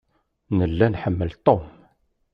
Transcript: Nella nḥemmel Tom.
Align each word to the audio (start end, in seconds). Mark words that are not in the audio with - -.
Nella 0.57 0.87
nḥemmel 0.89 1.31
Tom. 1.45 1.63